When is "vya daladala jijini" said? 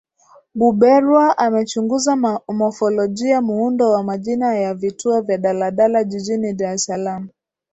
5.21-6.53